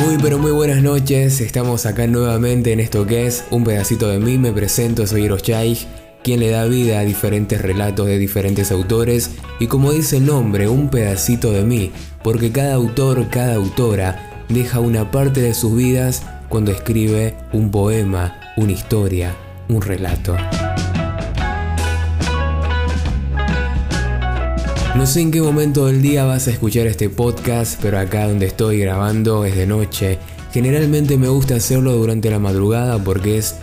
[0.00, 4.18] Muy pero muy buenas noches, estamos acá nuevamente en esto que es Un pedacito de
[4.18, 5.76] mí, me presento, soy Hiroshai,
[6.22, 9.32] quien le da vida a diferentes relatos de diferentes autores.
[9.58, 11.92] Y como dice el nombre, un pedacito de mí,
[12.24, 18.40] porque cada autor, cada autora deja una parte de sus vidas cuando escribe un poema,
[18.56, 19.36] una historia,
[19.68, 20.34] un relato.
[25.00, 28.44] No sé en qué momento del día vas a escuchar este podcast, pero acá donde
[28.44, 30.18] estoy grabando es de noche.
[30.52, 33.54] Generalmente me gusta hacerlo durante la madrugada porque es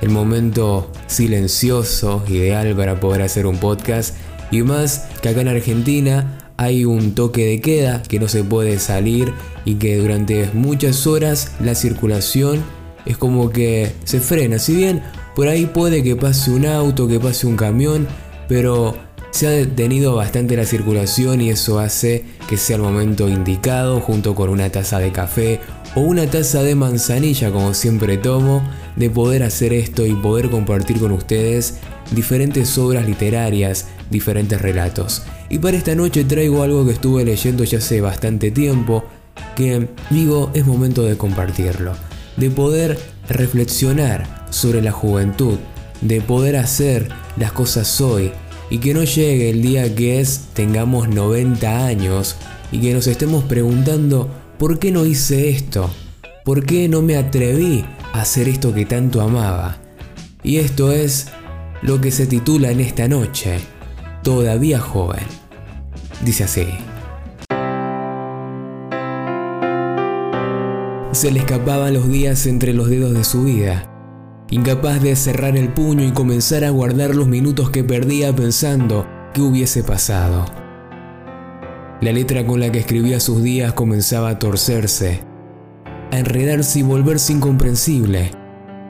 [0.00, 4.16] el momento silencioso, ideal para poder hacer un podcast.
[4.50, 8.80] Y más que acá en Argentina hay un toque de queda que no se puede
[8.80, 9.32] salir
[9.64, 12.64] y que durante muchas horas la circulación
[13.06, 14.58] es como que se frena.
[14.58, 15.04] Si bien
[15.36, 18.08] por ahí puede que pase un auto, que pase un camión,
[18.48, 18.96] pero
[19.30, 24.34] se ha detenido bastante la circulación y eso hace que sea el momento indicado junto
[24.34, 25.60] con una taza de café
[25.94, 28.62] o una taza de manzanilla como siempre tomo
[28.96, 31.78] de poder hacer esto y poder compartir con ustedes
[32.10, 35.22] diferentes obras literarias, diferentes relatos.
[35.48, 39.04] Y para esta noche traigo algo que estuve leyendo ya hace bastante tiempo
[39.54, 41.92] que digo es momento de compartirlo,
[42.36, 45.58] de poder reflexionar sobre la juventud,
[46.00, 48.32] de poder hacer las cosas hoy
[48.70, 52.36] y que no llegue el día que es tengamos 90 años
[52.70, 55.90] y que nos estemos preguntando ¿por qué no hice esto?
[56.44, 59.78] ¿Por qué no me atreví a hacer esto que tanto amaba?
[60.42, 61.26] Y esto es
[61.82, 63.58] lo que se titula en esta noche,
[64.22, 65.24] Todavía joven.
[66.24, 66.66] Dice así.
[71.12, 73.89] Se le escapaban los días entre los dedos de su vida
[74.50, 79.40] incapaz de cerrar el puño y comenzar a guardar los minutos que perdía pensando qué
[79.40, 80.44] hubiese pasado.
[82.00, 85.20] La letra con la que escribía sus días comenzaba a torcerse,
[86.10, 88.32] a enredarse y volverse incomprensible,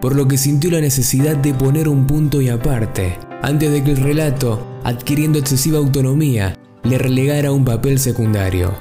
[0.01, 3.91] por lo que sintió la necesidad de poner un punto y aparte, antes de que
[3.91, 8.73] el relato, adquiriendo excesiva autonomía, le relegara un papel secundario.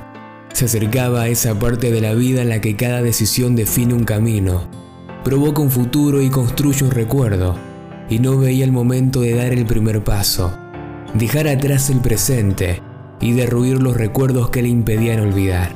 [0.53, 4.05] Se acercaba a esa parte de la vida en la que cada decisión define un
[4.05, 4.68] camino,
[5.29, 7.55] provoca un futuro y construye un recuerdo,
[8.09, 10.51] y no veía el momento de dar el primer paso,
[11.13, 12.81] dejar atrás el presente
[13.21, 15.71] y derruir los recuerdos que le impedían olvidar.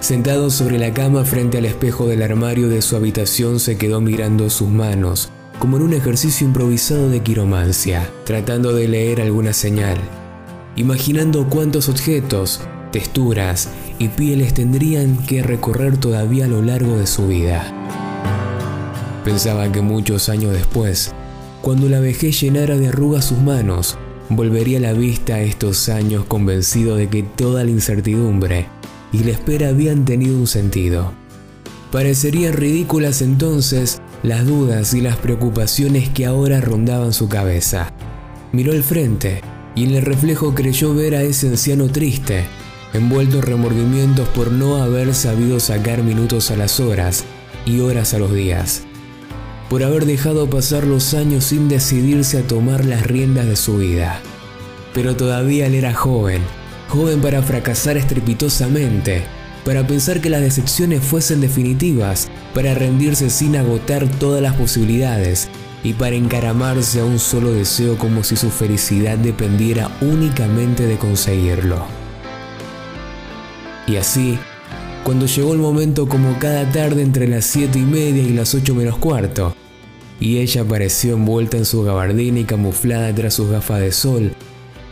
[0.00, 4.48] Sentado sobre la cama frente al espejo del armario de su habitación se quedó mirando
[4.48, 9.98] sus manos, como en un ejercicio improvisado de quiromancia, tratando de leer alguna señal,
[10.76, 17.28] imaginando cuántos objetos, texturas y pieles tendrían que recorrer todavía a lo largo de su
[17.28, 17.99] vida.
[19.24, 21.12] Pensaba que muchos años después,
[21.60, 23.98] cuando la vejez llenara de arrugas sus manos,
[24.30, 28.66] volvería la vista a estos años convencido de que toda la incertidumbre
[29.12, 31.12] y la espera habían tenido un sentido.
[31.92, 37.92] Parecerían ridículas entonces las dudas y las preocupaciones que ahora rondaban su cabeza.
[38.52, 39.42] Miró al frente
[39.74, 42.46] y en el reflejo creyó ver a ese anciano triste,
[42.94, 47.24] envuelto en remordimientos por no haber sabido sacar minutos a las horas
[47.66, 48.84] y horas a los días
[49.70, 54.20] por haber dejado pasar los años sin decidirse a tomar las riendas de su vida.
[54.92, 56.42] Pero todavía él era joven,
[56.88, 59.22] joven para fracasar estrepitosamente,
[59.64, 65.48] para pensar que las decepciones fuesen definitivas, para rendirse sin agotar todas las posibilidades
[65.84, 71.84] y para encaramarse a un solo deseo como si su felicidad dependiera únicamente de conseguirlo.
[73.86, 74.36] Y así,
[75.04, 78.74] cuando llegó el momento como cada tarde entre las 7 y media y las 8
[78.74, 79.54] menos cuarto,
[80.20, 84.32] y ella apareció envuelta en su gabardina y camuflada tras sus gafas de sol,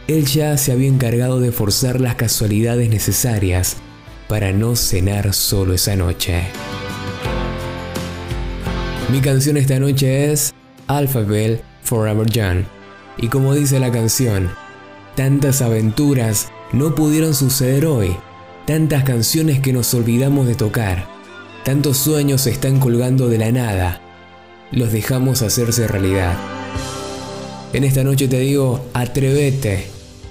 [0.09, 3.77] él ya se había encargado de forzar las casualidades necesarias
[4.27, 6.43] para no cenar solo esa noche.
[9.13, 10.55] Mi canción esta noche es
[10.87, 12.65] Alphabet Forever Young,
[13.19, 14.51] y como dice la canción,
[15.15, 18.17] tantas aventuras no pudieron suceder hoy,
[18.67, 21.07] tantas canciones que nos olvidamos de tocar,
[21.65, 24.08] tantos sueños se están colgando de la nada,
[24.71, 26.37] los dejamos hacerse realidad.
[27.73, 29.87] En esta noche te digo, atrévete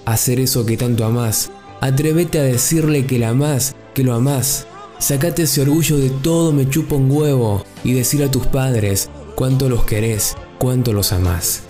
[0.05, 1.51] a hacer eso que tanto amás.
[1.81, 4.65] Atrévete a decirle que la amás, que lo amás.
[4.99, 9.69] Sacate ese orgullo de todo me chupa un huevo y decir a tus padres cuánto
[9.69, 11.61] los querés, cuánto los amás.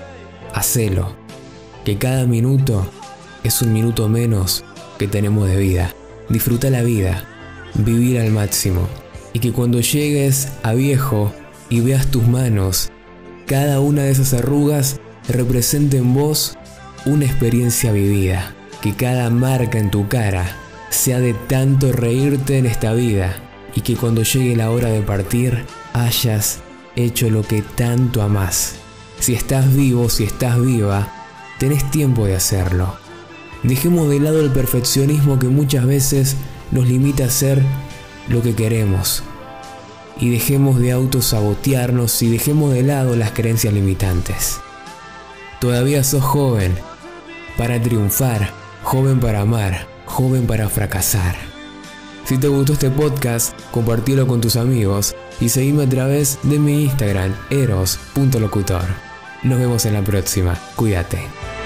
[0.53, 1.13] Hacelo,
[1.83, 2.87] que cada minuto
[3.43, 4.63] es un minuto menos
[4.97, 5.93] que tenemos de vida.
[6.29, 7.25] Disfruta la vida,
[7.75, 8.87] vivir al máximo
[9.33, 11.33] y que cuando llegues a viejo
[11.69, 12.91] y veas tus manos,
[13.45, 16.57] cada una de esas arrugas represente en vos
[17.05, 20.55] una experiencia vivida, que cada marca en tu cara
[20.89, 23.35] sea de tanto reírte en esta vida
[23.75, 26.59] y que cuando llegue la hora de partir hayas
[26.95, 28.75] hecho lo que tanto amás.
[29.19, 31.11] Si estás vivo, si estás viva,
[31.59, 32.95] tenés tiempo de hacerlo.
[33.63, 36.35] Dejemos de lado el perfeccionismo que muchas veces
[36.71, 37.61] nos limita a hacer
[38.29, 39.23] lo que queremos.
[40.19, 44.59] Y dejemos de autosabotearnos y dejemos de lado las creencias limitantes.
[45.59, 46.75] Todavía sos joven
[47.57, 48.51] para triunfar,
[48.83, 51.35] joven para amar, joven para fracasar.
[52.25, 56.83] Si te gustó este podcast, compartilo con tus amigos y seguime a través de mi
[56.83, 58.85] Instagram, eros.locutor.
[59.43, 60.59] Nos vemos en la próxima.
[60.75, 61.56] Cuídate.